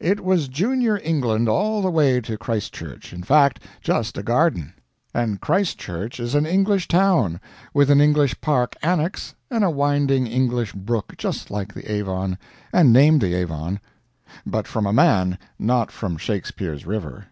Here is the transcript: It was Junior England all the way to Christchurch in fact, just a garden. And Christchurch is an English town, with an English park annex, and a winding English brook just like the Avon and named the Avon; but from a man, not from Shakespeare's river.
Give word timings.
It 0.00 0.24
was 0.24 0.48
Junior 0.48 0.98
England 1.04 1.50
all 1.50 1.82
the 1.82 1.90
way 1.90 2.18
to 2.22 2.38
Christchurch 2.38 3.12
in 3.12 3.22
fact, 3.22 3.62
just 3.82 4.16
a 4.16 4.22
garden. 4.22 4.72
And 5.12 5.38
Christchurch 5.38 6.18
is 6.18 6.34
an 6.34 6.46
English 6.46 6.88
town, 6.88 7.40
with 7.74 7.90
an 7.90 8.00
English 8.00 8.40
park 8.40 8.74
annex, 8.82 9.34
and 9.50 9.62
a 9.62 9.68
winding 9.68 10.26
English 10.26 10.72
brook 10.72 11.16
just 11.18 11.50
like 11.50 11.74
the 11.74 11.92
Avon 11.92 12.38
and 12.72 12.90
named 12.90 13.20
the 13.20 13.34
Avon; 13.34 13.80
but 14.46 14.66
from 14.66 14.86
a 14.86 14.94
man, 14.94 15.36
not 15.58 15.92
from 15.92 16.16
Shakespeare's 16.16 16.86
river. 16.86 17.26